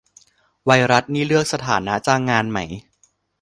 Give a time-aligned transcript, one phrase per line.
[0.65, 2.59] ไวรัสนี่เลือกสถานะจ้างงานไหม